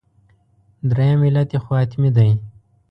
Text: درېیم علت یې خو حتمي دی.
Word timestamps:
درېیم 0.89 1.19
علت 1.27 1.49
یې 1.53 1.59
خو 1.63 1.71
حتمي 1.81 2.09
دی. 2.15 2.29